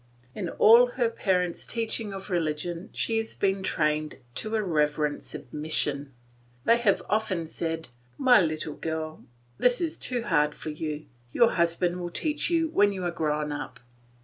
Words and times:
In 0.33 0.49
all 0.49 0.87
her 0.87 1.11
parents' 1.11 1.67
teaching 1.67 2.11
of 2.11 2.31
religion 2.31 2.89
she 2.91 3.19
has 3.19 3.35
been 3.35 3.61
trained 3.61 4.17
to 4.33 4.55
a 4.55 4.63
reverent 4.63 5.23
submission; 5.23 6.11
they 6.65 6.79
have 6.79 7.03
often 7.07 7.47
said, 7.47 7.89
"My 8.17 8.41
little 8.41 8.73
girl, 8.73 9.23
this 9.59 9.79
is 9.79 9.99
too 9.99 10.23
hard 10.23 10.55
for 10.55 10.71
you; 10.71 11.05
your 11.33 11.51
husband 11.51 12.01
will 12.01 12.09
teach 12.09 12.49
you 12.49 12.69
when 12.69 12.91
you 12.91 13.03
are 13.05 13.11
grown 13.11 13.51
up." 13.51 13.79